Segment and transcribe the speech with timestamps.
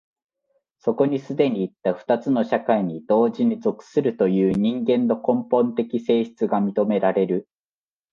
[0.79, 7.47] そこに既にいった二つの社会に同時に属するという人間の根本的性質が認められる。